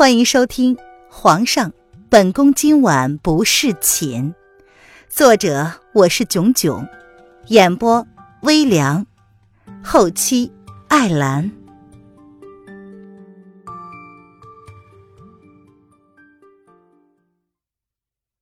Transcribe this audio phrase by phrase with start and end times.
[0.00, 0.76] 欢迎收听
[1.10, 1.74] 《皇上，
[2.08, 4.32] 本宫今晚不侍寝》，
[5.10, 6.88] 作者我是囧囧，
[7.48, 8.06] 演播
[8.40, 9.06] 微凉，
[9.84, 10.50] 后期
[10.88, 11.52] 艾兰。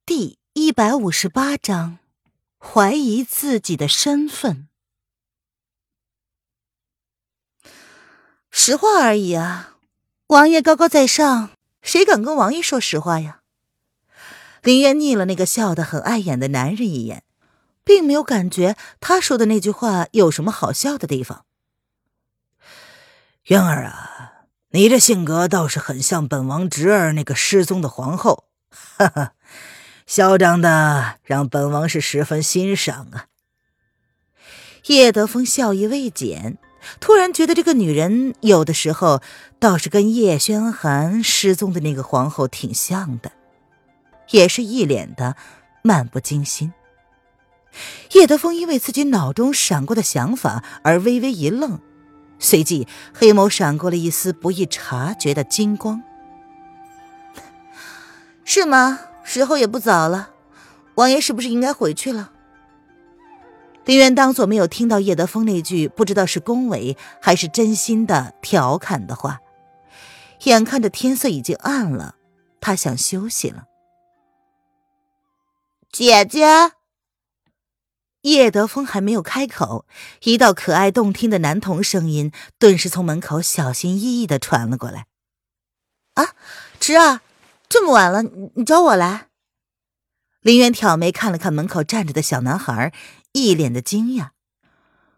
[0.07, 1.99] 第一百五十八章，
[2.57, 4.69] 怀疑自己的身份。
[8.53, 9.75] 实话而已啊。
[10.29, 13.41] 王爷高高在上，谁敢跟王爷说实话呀？
[14.63, 17.23] 林渊睨了那个笑得很碍眼的男人一眼，
[17.83, 21.47] 并没有感觉他说的那句话有什么好笑的地方。
[23.45, 29.33] 渊儿啊，你这性格倒是很像本王侄儿那个失踪的皇后，哈哈，
[30.05, 33.29] 嚣张的让本王是十分欣赏啊。
[34.89, 36.59] 叶德风笑意未减。
[37.01, 39.21] 突然觉得这个女人有的时候
[39.59, 43.33] 倒是跟叶轩寒失踪的那个皇后挺像的，
[44.31, 45.37] 也是一脸的
[45.83, 46.73] 漫不经心。
[48.13, 51.79] 叶德风因为自己脑中闪过的想法而微微一愣，
[52.39, 56.03] 随即黑眸闪过了一丝不易察觉的金光。
[58.45, 59.01] 是吗？
[59.25, 60.31] 时候也不早了，
[60.95, 62.33] 王爷是不是应该回去了？
[63.89, 69.41] 林渊当作没有听到叶德风那句不知道是恭维还是真心的调侃的话。
[70.43, 72.17] 眼看着天色已经暗了，
[72.61, 73.65] 他想休息了。
[75.91, 76.73] 姐姐，
[78.21, 79.87] 叶德风还没有开口，
[80.25, 85.07] 一道可爱动听的男童声音顿时从门口小心翼翼的传了过来
[86.13, 86.35] ：“啊，
[86.79, 87.21] 侄儿，
[87.71, 88.23] 这么晚了，
[88.55, 89.29] 你找我来？”
[90.43, 92.93] 林渊挑眉看了看门口站着的小男孩。
[93.33, 94.31] 一脸的惊讶，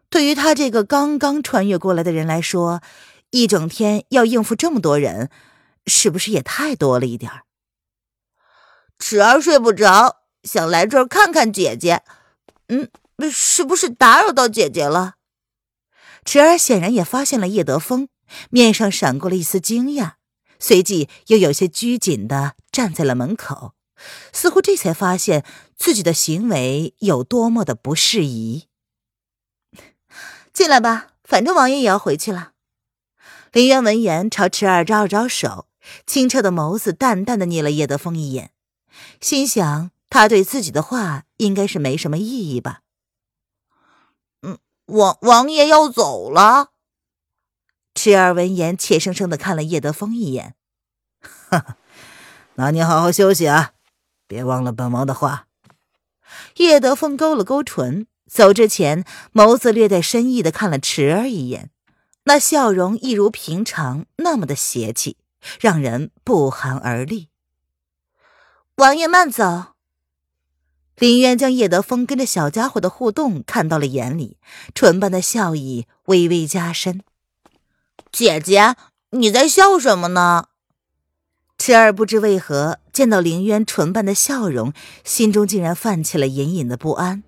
[0.08, 2.82] 对于他这个刚刚穿越过来的人来说，
[3.30, 5.30] 一整天要应付这么多人，
[5.86, 7.44] 是不是也太多了一点儿？
[8.98, 12.02] 迟儿睡不着，想来这儿看看姐姐。
[12.68, 12.90] 嗯，
[13.32, 15.14] 是不是打扰到姐姐了？
[16.24, 18.08] 迟儿显然也发现了叶德风，
[18.50, 20.12] 面上闪过了一丝惊讶，
[20.58, 23.74] 随即又有些拘谨的站在了门口。
[24.32, 25.44] 似乎这才发现
[25.76, 28.68] 自己的行为有多么的不适宜。
[30.52, 32.52] 进来吧，反正王爷也要回去了。
[33.52, 35.66] 林渊闻言朝池儿招了招手，
[36.06, 38.52] 清澈的眸子淡淡的睨了叶德风一眼，
[39.20, 42.82] 心想他对自己的话应该是没什么意义吧。
[44.42, 46.70] 嗯，王王爷要走了。
[47.94, 50.54] 池儿闻言怯生生的看了叶德风一眼，
[51.20, 51.76] 哈哈，
[52.54, 53.74] 那你好好休息啊。
[54.30, 55.48] 别忘了本王的话。
[56.58, 61.72] 叶德风勾了勾唇，走之前眸子略带深意的看了池儿一眼，
[62.22, 65.16] 那笑容一如平常那么的邪气，
[65.58, 67.28] 让人不寒而栗。
[68.76, 69.74] 王爷慢走。
[70.94, 74.38] 林渊将叶德风跟着小家伙的互动看到了眼里，
[74.74, 77.02] 唇瓣的笑意微微加深。
[78.12, 78.76] 姐姐，
[79.10, 80.49] 你在笑什么呢？
[81.60, 84.72] 池儿不知为何见到凌渊唇瓣的笑容，
[85.04, 87.22] 心中竟然泛起了隐隐的不安。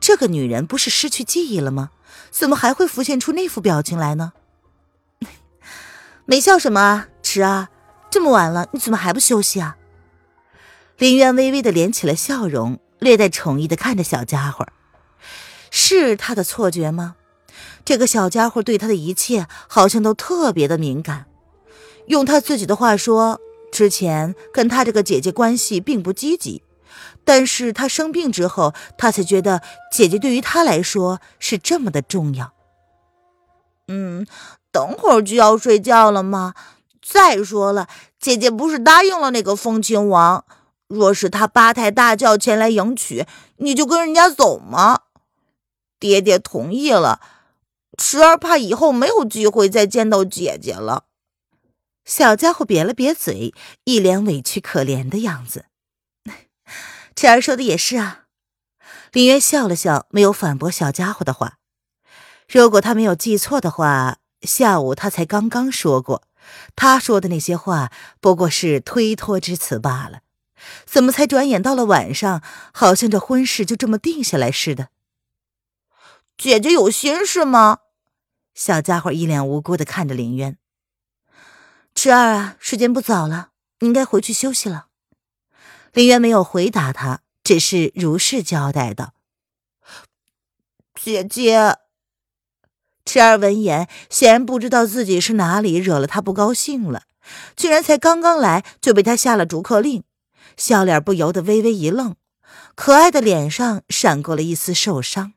[0.00, 1.90] 这个女人不是失去记忆了吗？
[2.30, 4.32] 怎么还会浮现出那副表情来呢？
[6.24, 7.68] 没笑什么啊，迟儿，
[8.10, 9.76] 这么晚了，你怎么还不休息啊？
[10.96, 14.66] 凌渊微微的敛起了笑容，略带宠溺的看着小家伙。
[15.70, 17.16] 是他的错觉吗？
[17.84, 21.26] 这个小家伙对他的一切好像都特别的敏感。
[22.06, 23.38] 用他自己的话说。
[23.70, 26.62] 之前跟他这个姐姐关系并不积极，
[27.24, 32.52] 但是他生病之后，他才觉得姐姐对于他来说是这么的重要。
[33.88, 34.26] 嗯，
[34.70, 36.54] 等会儿就要睡觉了吗？
[37.02, 37.88] 再说了，
[38.18, 40.44] 姐姐不是答应了那个风亲王，
[40.86, 43.26] 若是他八抬大轿前来迎娶，
[43.56, 45.00] 你就跟人家走吗？
[45.98, 47.20] 爹爹同意了，
[47.98, 51.04] 池儿怕以后没有机会再见到姐姐了。
[52.10, 53.54] 小家伙瘪了瘪嘴，
[53.84, 55.66] 一脸委屈可怜的样子。
[57.14, 58.24] 这儿说的也是啊。
[59.12, 61.58] 林渊笑了笑，没有反驳小家伙的话。
[62.48, 66.24] 如果他没有记错的话，下午他才刚刚说过，
[66.74, 70.22] 他说的那些话不过是推脱之词罢了。
[70.84, 72.42] 怎么才转眼到了晚上，
[72.74, 74.88] 好像这婚事就这么定下来似的？
[76.36, 77.78] 姐姐有心事吗？
[78.52, 80.56] 小家伙一脸无辜的看着林渊。
[82.02, 83.50] 池儿啊，时间不早了，
[83.80, 84.86] 你应该回去休息了。
[85.92, 89.12] 林渊没有回答他，只是如实交代道
[90.98, 91.76] ：“姐姐。”
[93.04, 97.02] 池儿闻言，显然不知道自己是哪里惹了他不高兴了，
[97.54, 100.02] 居然才刚刚来就被他下了逐客令，
[100.56, 102.16] 笑脸不由得微微一愣，
[102.74, 105.34] 可爱的脸上闪过了一丝受伤。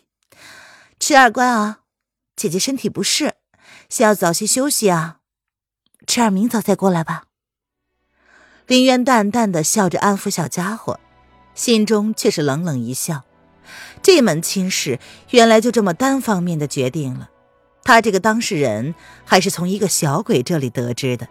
[1.00, 1.84] 迟儿乖啊，
[2.36, 3.36] 姐姐身体不适，
[3.88, 5.20] 需要早些休息啊。
[6.06, 7.24] 迟儿明早再过来吧。
[8.66, 11.00] 林渊淡淡的笑着安抚小家伙，
[11.54, 13.22] 心中却是冷冷一笑。
[14.02, 14.98] 这门亲事
[15.30, 17.30] 原来就这么单方面的决定了。
[17.84, 18.94] 他这个当事人
[19.24, 21.28] 还是从一个小鬼这里得知的。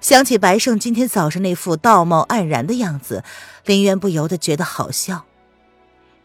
[0.00, 3.24] 想起白胜今天早上那副道貌岸然的样子，
[3.64, 5.24] 林渊不由得觉得好笑。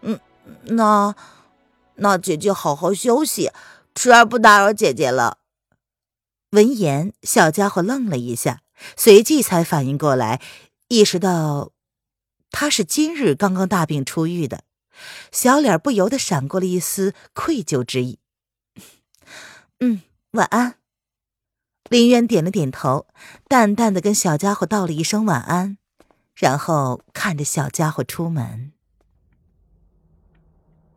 [0.01, 0.19] 嗯，
[0.63, 1.15] 那
[1.95, 3.51] 那姐姐好好休息，
[3.95, 5.37] 迟儿不打扰姐姐了。
[6.51, 8.61] 闻言，小家伙愣了一下，
[8.95, 10.41] 随即才反应过来，
[10.87, 11.71] 意识到
[12.51, 14.63] 他是今日刚刚大病初愈的，
[15.31, 18.19] 小脸不由得闪过了一丝愧疚之意。
[19.79, 20.01] 嗯，
[20.31, 20.75] 晚安。
[21.89, 23.07] 林渊点了点头，
[23.47, 25.77] 淡淡的跟小家伙道了一声晚安，
[26.33, 28.71] 然后看着小家伙出门。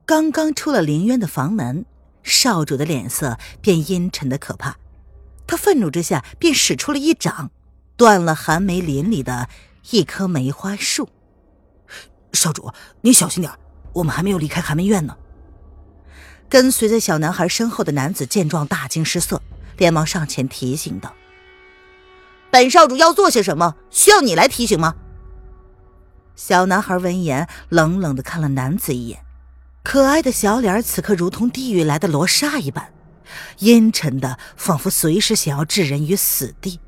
[0.06, 1.84] 刚刚出了林渊的房门，
[2.22, 4.78] 少主的脸色便阴沉的可怕。
[5.50, 7.50] 他愤怒之下，便使出了一掌，
[7.96, 9.48] 断了寒梅林里的
[9.90, 11.08] 一棵梅花树。
[12.32, 13.52] 少主，您小心点，
[13.94, 15.16] 我们还没有离开寒梅院呢。
[16.48, 19.42] 跟随在小男孩身后的男子见状，大惊失色，
[19.76, 21.12] 连忙上前提醒道
[22.52, 24.94] ：“本少主要做些什么，需要你来提醒吗？”
[26.36, 29.24] 小男孩闻言，冷冷的看了男子一眼，
[29.82, 32.92] 可爱的小脸此刻如同地狱来的罗刹一般。
[33.58, 36.80] 阴沉的，仿佛随时想要置人于死地。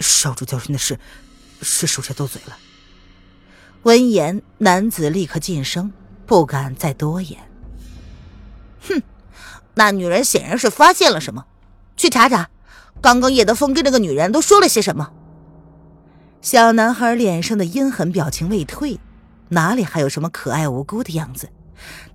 [0.00, 0.98] 少主教训的是，
[1.62, 2.56] 是属下多嘴了。
[3.82, 5.92] 闻言，男子立刻噤声，
[6.26, 7.38] 不敢再多言。
[8.88, 9.02] 哼，
[9.74, 11.46] 那女人显然是发现了什么，
[11.96, 12.50] 去查查，
[13.00, 15.12] 刚刚叶德风跟那个女人都说了些什么。
[16.40, 19.00] 小男孩脸上的阴狠表情未退，
[19.48, 21.48] 哪里还有什么可爱无辜的样子？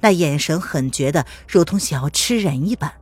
[0.01, 2.93] 那眼神狠绝的，如同想要吃人一般，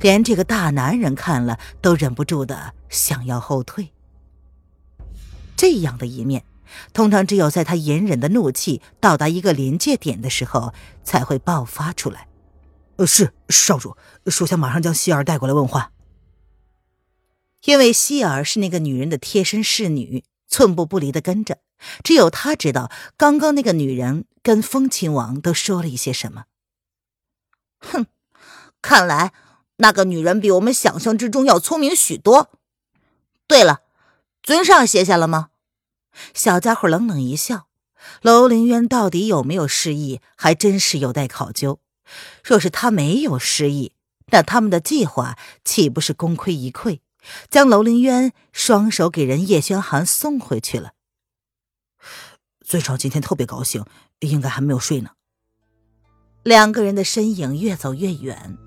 [0.00, 3.92] 连这个大男人看了都忍不住的想要后退。
[5.56, 6.44] 这样的一面，
[6.92, 12.28] 通常只有在他隐忍的怒气到达一个临界点的时候才会爆发出来。
[12.96, 13.96] 呃，是少主，
[14.26, 15.90] 属下马上将希儿带过来问话。
[17.64, 21.58] 因为希儿是那个女人的贴身侍女，寸步不离的跟着，
[22.02, 24.26] 只有她知道刚刚那个女人。
[24.44, 26.44] 跟风亲王都说了一些什么？
[27.80, 28.06] 哼，
[28.82, 29.32] 看来
[29.76, 32.50] 那个女人比我们想象之中要聪明许多。
[33.46, 33.80] 对了，
[34.42, 35.48] 尊上歇下了吗？
[36.34, 37.68] 小家伙冷冷一笑。
[38.20, 41.80] 楼凌渊到底有没有失忆，还真是有待考究。
[42.44, 43.94] 若是他没有失忆，
[44.26, 47.00] 那他们的计划岂不是功亏一篑，
[47.48, 50.92] 将楼凌渊双手给人叶轩寒送回去了？
[52.60, 53.84] 尊上今天特别高兴，
[54.20, 55.10] 应该还没有睡呢。
[56.42, 58.58] 两个人的身影越走越远，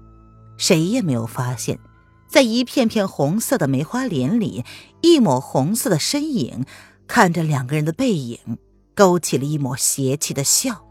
[0.58, 1.80] 谁也没有发现，
[2.28, 4.66] 在一片片红色的梅花林里，
[5.02, 6.66] 一抹红色的身影
[7.08, 8.58] 看着两个人的背影，
[8.96, 10.86] 勾起了一抹邪气的笑，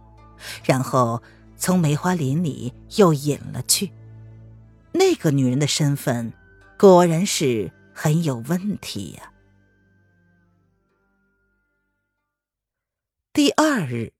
[0.65, 1.23] 然后
[1.57, 3.91] 从梅花林里又隐了去。
[4.93, 6.33] 那个女人的身份，
[6.79, 9.33] 果然是很有问题呀。
[13.33, 14.15] 第二日，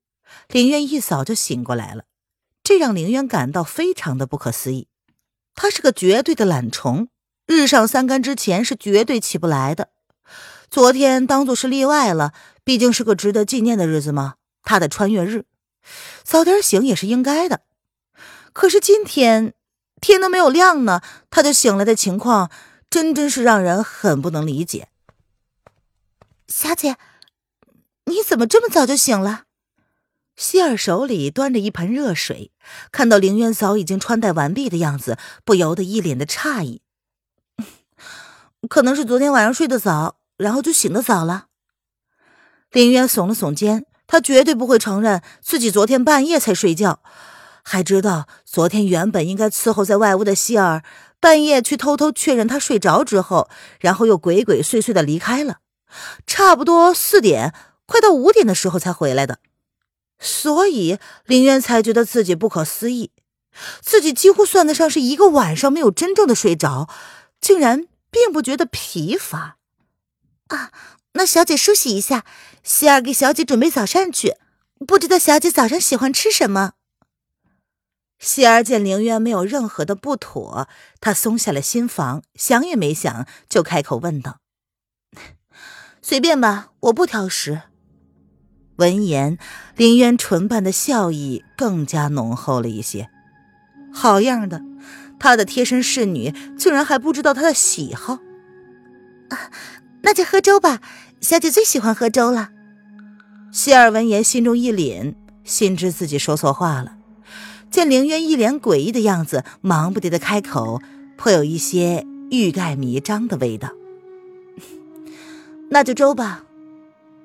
[0.47, 2.05] 林渊一早就醒过来了，
[2.63, 4.87] 这让林渊感到非常的不可思议。
[5.55, 7.09] 他是个绝对的懒虫，
[7.45, 9.89] 日上三竿之前是绝对起不来的。
[10.69, 15.45] 昨天当做是例外了，毕竟是个值得纪念的日子嘛，他的穿越日，
[16.23, 17.61] 早点醒也是应该的。
[18.53, 19.53] 可是今天
[20.01, 22.51] 天都没有亮呢，他就醒来的情况，
[22.89, 24.89] 真真是让人很不能理解。
[26.47, 26.97] 小姐。
[28.09, 29.46] 你怎么这么早就醒了？
[30.37, 32.51] 希尔手里端着一盆热水，
[32.91, 36.81] 看到凌渊早已经穿戴完毕的样子，不由得一脸的诧异。
[38.69, 41.47] 可能是昨天晚上睡得早，然后就醒得早了。
[42.71, 46.99] 凌渊耸了耸肩，他绝对不会承认自己昨天半夜才睡觉，
[47.63, 50.83] 还知道昨天原本应该伺候在外屋的希尔，
[51.19, 55.57] 半夜去偷偷确认他睡着之后，然后又鬼鬼祟祟的离开了，
[56.27, 57.55] 差不多四点。
[57.87, 59.39] 快到五点的时候才回来的，
[60.19, 63.11] 所以林渊才觉得自己不可思议，
[63.81, 66.89] 自己几乎算得上是一个晚上没有真正的睡着，
[67.39, 69.57] 竟然并不觉得疲乏。
[70.47, 70.71] 啊，
[71.13, 72.25] 那小姐梳洗一下，
[72.63, 74.35] 希儿给小姐准备早膳去。
[74.85, 76.73] 不知道小姐早上喜欢吃什么？
[78.19, 80.67] 希儿见凌渊没有任何的不妥，
[80.99, 84.39] 她松下了心防，想也没想就开口问道
[86.01, 87.61] ：“随便吧，我不挑食。”
[88.77, 89.37] 闻言，
[89.75, 93.09] 林渊唇瓣的笑意更加浓厚了一些。
[93.91, 94.61] 好样的，
[95.19, 98.19] 他的贴身侍女竟然还不知道他的喜好。
[99.29, 99.51] 啊，
[100.03, 100.79] 那就喝粥吧，
[101.19, 102.49] 小姐最喜欢喝粥了。
[103.51, 106.97] 希儿闻言心中一凛，心知自己说错话了。
[107.71, 110.81] 见凌渊一脸诡异的样子，忙不迭的开口，
[111.17, 113.71] 颇有一些欲盖弥彰的味道。
[115.71, 116.43] 那就粥吧。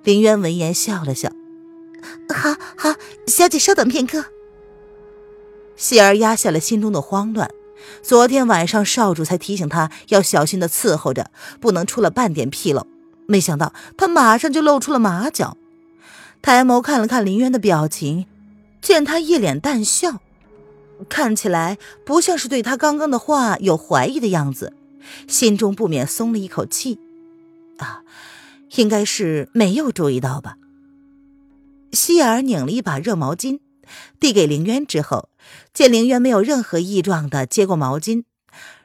[0.03, 1.31] 凌渊闻言笑了笑
[2.33, 2.95] ：“好好，
[3.27, 4.25] 小姐稍等片刻。”
[5.77, 7.51] 希儿压下了心中的慌乱。
[8.03, 12.87] 昨天晚上少主才提醒她要小心的伺候着，不能出了半点纰漏。
[13.27, 15.57] 没想到她马上就露出了马脚。
[16.41, 18.27] 抬眸看了看林渊的表情，
[18.81, 20.21] 见他一脸淡笑，
[21.09, 24.73] 看起来不像是对他刚刚的话有怀疑的样子，
[25.27, 26.99] 心中不免松了一口气。
[27.79, 28.03] 啊，
[28.77, 30.57] 应该是没有注意到吧？
[31.93, 33.61] 希儿拧了一把热毛巾，
[34.19, 35.29] 递给林渊之后，
[35.73, 38.25] 见林渊没有任何异状的接过毛巾，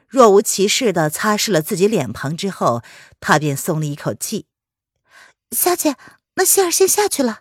[0.06, 2.82] 若无其事的擦拭了自己脸庞之后，
[3.18, 4.46] 他便松了一口气。
[5.50, 5.96] 小姐，
[6.34, 7.40] 那希儿先下去了。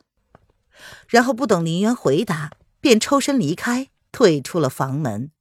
[1.09, 5.31] 然后不等林渊回答，便抽身离开，退出了房门。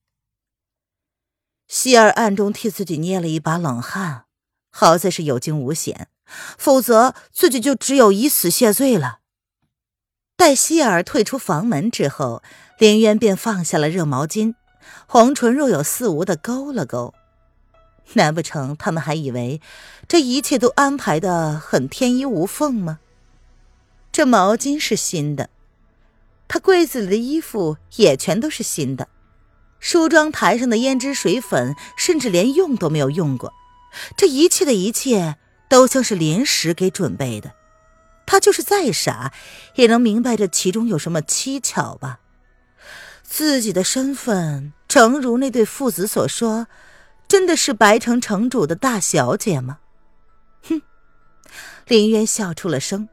[1.69, 4.27] 希儿暗中替自己捏了一把冷汗，
[4.71, 6.09] 好在是有惊无险，
[6.59, 9.21] 否则自己就只有以死谢罪了。
[10.37, 12.43] 待希儿退出房门之后，
[12.79, 14.55] 林渊便放下了热毛巾，
[15.07, 17.15] 红唇若有似无的勾了勾。
[18.13, 19.61] 难不成他们还以为
[20.07, 22.99] 这一切都安排的很天衣无缝吗？
[24.13, 25.49] 这毛巾是新的。
[26.47, 29.09] 他柜子里的衣服也全都是新的，
[29.81, 33.53] 梳妆台上的胭脂水粉甚至连用都没有用过，
[34.17, 35.37] 这一切的一切
[35.69, 37.53] 都像是临时给准备的。
[38.27, 39.33] 他就是再傻，
[39.77, 42.21] 也能明白这其中有什么蹊跷吧？
[43.23, 46.67] 自己的身份，诚如那对父子所说，
[47.27, 49.79] 真的是白城城主的大小姐吗？
[50.69, 50.83] 哼，
[51.87, 53.09] 林渊笑出了声。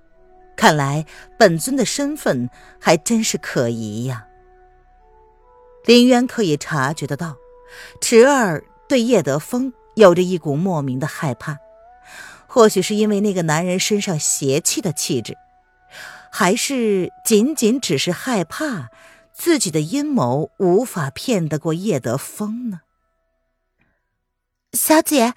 [0.56, 2.48] 看来本尊的身份
[2.80, 4.28] 还真是可疑呀。
[5.86, 7.36] 林渊可以察觉得到，
[8.00, 11.58] 池儿对叶德风有着一股莫名的害怕，
[12.54, 15.36] 或许是因为那个男人身上邪气的气质，
[16.32, 18.92] 还是仅仅只是害怕
[19.34, 22.82] 自己的阴谋无法骗得过叶德风呢？
[24.74, 25.34] 小姐，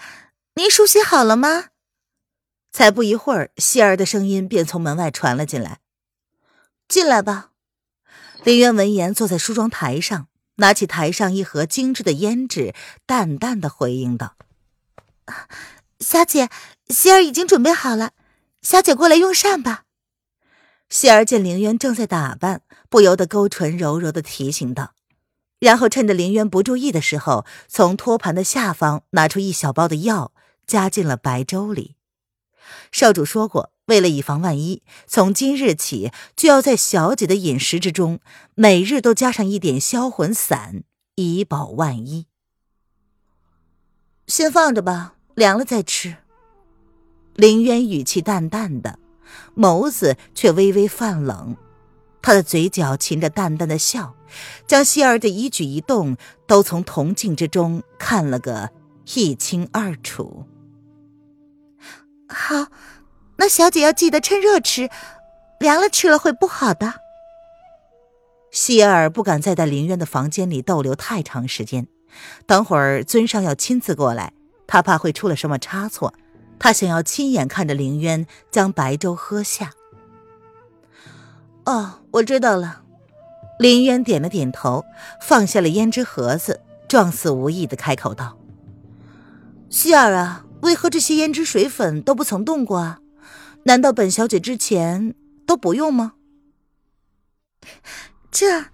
[0.56, 1.68] 您梳洗好了吗？
[2.70, 5.78] 才不一会儿，希儿的声音便从门外传了进来。
[6.86, 7.52] 进来吧。
[8.44, 12.74] 林渊闻言，坐在梳妆台上，拿起台上一盒精致的胭脂，
[13.06, 14.36] 淡淡的回应道
[16.00, 16.50] ：“小姐，
[16.88, 18.12] 希儿已经准备好了，
[18.62, 19.84] 小姐过来用膳吧。”
[20.88, 24.94] 希儿见林渊正在打扮，不由得勾唇柔柔的提醒道，
[25.58, 30.32] 然后趁着林渊不注意的时候，从托盘的下方拿出一小包的药，
[30.64, 31.96] 加进了白粥里。
[32.92, 38.20] 少主说过，为了以防万一，从今日起就要在小姐的饮食之中，
[38.54, 40.84] 每日都加上一点销魂散，
[41.16, 42.26] 以保万一。
[44.28, 46.16] 先放着吧，凉了再吃。
[47.34, 48.98] 林渊语气淡淡的，
[49.54, 51.54] 眸子却微微泛冷，
[52.22, 54.16] 他的嘴角噙着淡淡的笑，
[54.66, 56.16] 将希儿的一举一动
[56.46, 58.70] 都从铜镜之中看了个
[59.14, 60.46] 一清二楚。
[62.28, 62.68] 好，
[63.36, 64.88] 那小姐要记得趁热吃，
[65.60, 66.94] 凉了吃了会不好的。
[68.50, 71.86] 希儿不敢再在林渊的房间里逗留太长时间，
[72.46, 74.32] 等会儿尊上要亲自过来，
[74.66, 76.14] 他怕会出了什么差错。
[76.58, 79.72] 他想要亲眼看着林渊将白粥喝下。
[81.64, 82.82] 哦，我知道了。
[83.58, 84.84] 林渊点了点头，
[85.20, 88.38] 放下了胭脂盒子，状似无意的开口道
[89.70, 92.98] ：“希儿啊。”为何这些胭脂水粉都不曾动过啊？
[93.64, 95.14] 难道本小姐之前
[95.46, 96.14] 都不用吗？
[98.30, 98.64] 这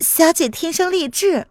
[0.00, 1.46] 小姐天生丽质，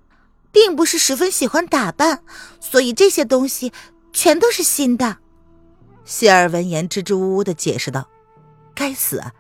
[0.51, 2.23] 并不是十分喜欢打扮，
[2.59, 3.71] 所以这些东西
[4.11, 5.17] 全都是新的。
[6.05, 8.09] 希儿闻言支支吾吾的解释道
[8.75, 9.33] ：“该死啊！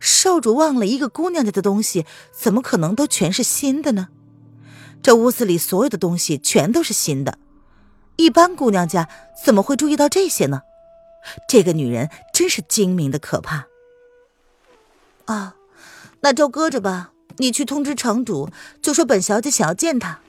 [0.00, 4.08] 少主忘了一个姑娘家的东西，怎么可能都全是新的呢？
[5.02, 7.38] 这屋子里所有的东西全都是新的。”
[8.16, 9.08] 一般姑娘家
[9.44, 10.62] 怎么会注意到这些呢？
[11.48, 13.66] 这个女人真是精明的可怕。
[15.26, 15.56] 啊，
[16.20, 18.48] 那就搁着吧，你去通知城主，
[18.80, 20.20] 就说本小姐想要见他。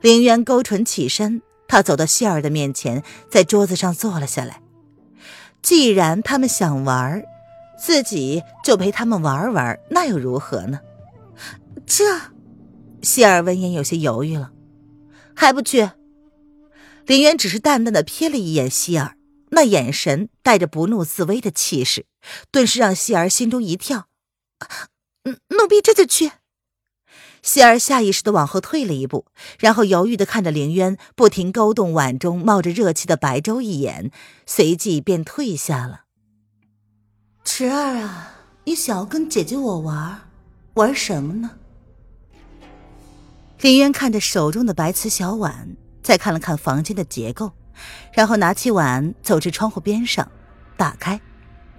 [0.00, 4.60] 凌渊勾唇起身，他走到希儿的面前，在桌子上坐了下来。
[5.62, 7.24] 既然他们想玩，
[7.78, 10.80] 自己就陪他们玩玩，那又如何呢？
[11.86, 12.04] 这，
[13.02, 14.52] 希儿闻言有些犹豫了，
[15.34, 15.90] 还不去？
[17.06, 19.16] 凌渊只是淡淡的瞥了一眼希儿，
[19.50, 22.06] 那眼神带着不怒自威的气势，
[22.50, 24.08] 顿时让希儿心中一跳。
[25.24, 26.32] 嗯，奴婢这就去。
[27.44, 29.26] 希儿下意识的往后退了一步，
[29.58, 34.10] 然后犹豫的看着凌渊不停勾动碗中冒着热气的白粥一眼，
[34.46, 36.04] 随即便退下了。
[37.44, 38.32] 池儿啊，
[38.64, 40.22] 你想要跟姐姐我玩，
[40.74, 41.50] 玩什么呢？
[43.60, 45.76] 凌渊看着手中的白瓷小碗。
[46.02, 47.50] 再看了看房间的结构，
[48.12, 50.30] 然后拿起碗走至窗户边上，
[50.76, 51.18] 打开，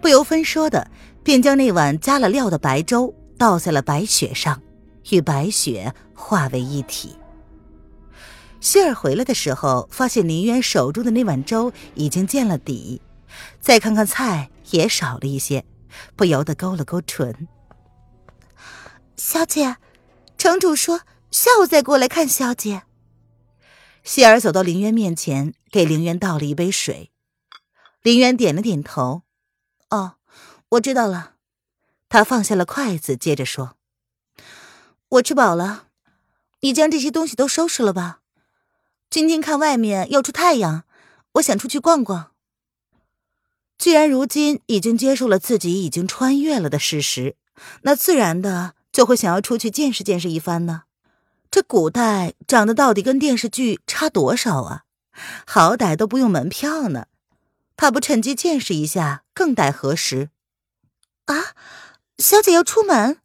[0.01, 0.89] 不由分说的
[1.23, 4.59] 便将那碗加了料的白粥倒在了白雪上，
[5.09, 7.15] 与白雪化为一体。
[8.61, 13.01] 希儿回来的时候，发现林渊手中的那碗粥已经见了底，
[13.59, 15.65] 再看看菜也少了一些，
[16.15, 17.47] 不由得勾了勾唇。
[19.17, 19.77] 小姐，
[20.37, 22.83] 城主说下午再过来看小姐。
[24.03, 27.11] 希儿走到林渊面前，给林渊倒了一杯水。
[28.01, 29.23] 林渊点了点头
[29.89, 30.15] ：“哦，
[30.69, 31.35] 我知道了。”
[32.09, 33.77] 他放下了筷子，接着说
[35.15, 35.87] ：“我吃饱了，
[36.61, 38.19] 你将这些东西都收拾了吧。
[39.09, 40.83] 今天看外面要出太阳，
[41.33, 42.31] 我想出去逛逛。
[43.77, 47.35] 既然如今已经接受了自己已经穿越了的事实，
[47.83, 50.83] 那自然的就会想要出去见识见识一番呢。”
[51.51, 54.83] 这古代长得到底跟电视剧差多少啊？
[55.45, 57.05] 好歹都不用门票呢，
[57.77, 60.29] 他不趁机见识一下，更待何时？
[61.25, 61.55] 啊，
[62.17, 63.19] 小姐要出门？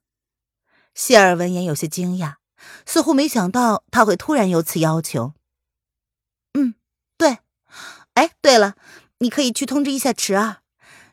[0.94, 2.34] 谢尔闻言有些惊讶，
[2.86, 5.34] 似乎没想到他会突然有此要求。
[6.54, 6.74] 嗯，
[7.16, 7.38] 对。
[8.14, 8.74] 哎，对了，
[9.18, 10.58] 你可以去通知一下池儿，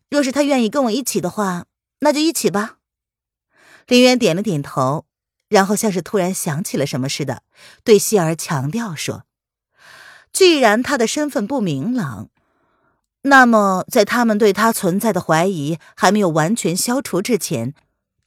[0.10, 1.66] 若是他愿意跟我一起的话，
[2.00, 2.78] 那就一起吧。
[3.88, 5.06] 林渊点了点头。
[5.50, 7.42] 然后像是突然想起了什么似的，
[7.86, 9.24] 对希儿强调说
[10.34, 12.28] ：“既然他的身份不明朗，
[13.22, 17.74] 那么在他们对他存在的怀疑还没有完全消除之前，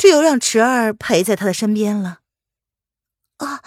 [0.00, 2.20] 只有让池儿陪在他的身边了。”
[3.36, 3.62] 啊，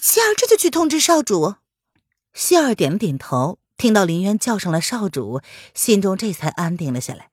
[0.00, 1.56] 希儿这就去通知少主。
[2.32, 5.42] 希儿点了点头，听到林渊叫上了少主，
[5.74, 7.28] 心中这才安定了下来。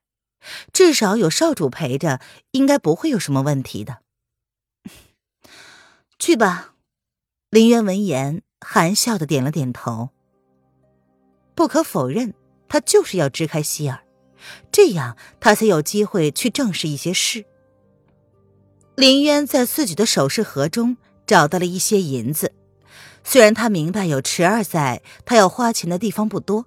[0.70, 4.00] 至少有少主陪着，应该不会有什么问题的。
[6.18, 6.74] 去吧，
[7.48, 10.10] 林渊闻言含笑的点了点头。
[11.54, 12.34] 不可否认，
[12.68, 14.04] 他就是要支开希儿，
[14.70, 17.46] 这样他才有机会去证实一些事。
[18.94, 22.52] 林渊在自己的首饰盒中找到了一些银子，
[23.24, 26.66] 虽然他明白有池儿在，他要花钱的地方不多，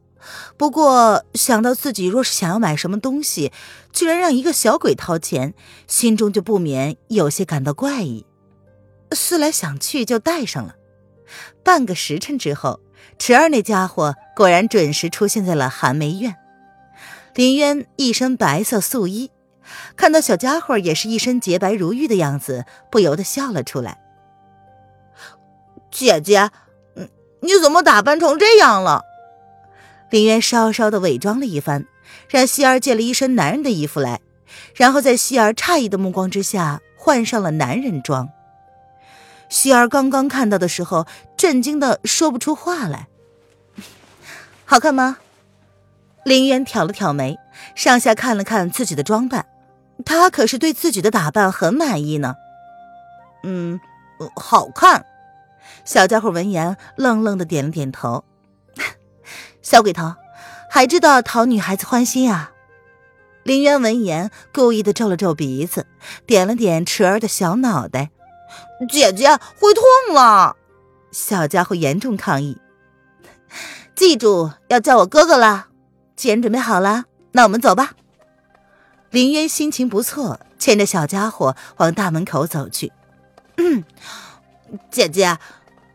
[0.58, 3.52] 不过想到自己若是想要买什么东西，
[3.94, 5.54] 居然让一个小鬼掏钱，
[5.88, 8.26] 心中就不免有些感到怪异。
[9.12, 10.76] 思来想去，就带上了。
[11.64, 12.80] 半个时辰之后，
[13.20, 16.36] 池儿那家伙果然准时出现在了寒梅院。
[17.36, 19.30] 林渊一身白色素衣，
[19.95, 23.99] 看到小家伙也是一身洁白如玉的样子，不由得笑了出来。
[25.91, 26.49] 姐姐，
[26.95, 27.10] 嗯，
[27.41, 29.04] 你怎么打扮成这样了？
[30.10, 31.86] 林渊稍稍的伪装了一番，
[32.30, 34.21] 让希儿借了一身男人的衣服来，
[34.75, 38.30] 然后在希儿诧异的目光之下，换上了男人装。
[39.49, 41.06] 希儿刚刚看到的时候，
[41.38, 43.08] 震惊的说不出话来。
[44.65, 45.17] 好看吗？
[46.23, 47.38] 林渊挑了挑眉，
[47.75, 49.45] 上下看了看自己的装扮，
[50.03, 52.36] 他可是对自己的打扮很满意呢。
[53.43, 53.79] 嗯，
[54.36, 55.05] 好看。
[55.84, 58.23] 小家伙闻言愣愣的点了点头。
[59.62, 60.15] 小鬼头，
[60.69, 62.51] 还知道讨女孩子欢心啊？
[63.43, 65.86] 林渊闻言故意的皱了皱鼻子，
[66.25, 68.10] 点了点池儿的小脑袋。
[68.89, 69.27] 姐姐
[69.60, 70.55] 会痛了，
[71.12, 72.58] 小家伙严重抗议。
[73.95, 75.67] 记住要叫我哥哥了。
[76.15, 77.91] 既然准备好了，那我们走吧。
[79.12, 82.91] 林渊心情不错，牵着小家伙往大门口走去。
[84.91, 85.38] 姐姐，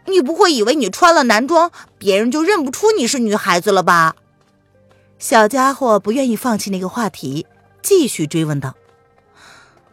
[0.06, 4.16] 你不会以为你穿了男装，别人就认不出你是女孩子了吧？
[5.18, 7.46] 小家伙不愿意放弃那个话题，
[7.82, 8.74] 继续追问道：“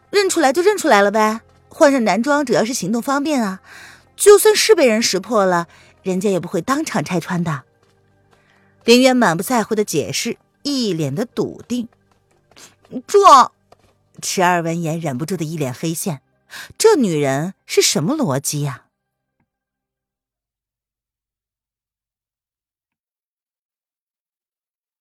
[0.09, 3.59] 认出来就认出来了呗。”换上男装主要是行动方便啊，
[4.15, 5.67] 就算是被人识破了，
[6.01, 7.63] 人家也不会当场拆穿的。
[8.85, 11.89] 林渊满不在乎的解释，一脸的笃定。
[13.05, 13.51] 这，
[14.21, 16.21] 池二闻言忍不住的一脸黑线。
[16.77, 18.85] 这女人是什么逻辑呀？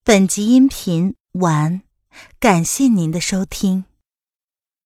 [0.03, 1.83] 本集音频完，
[2.39, 3.85] 感谢您的收听。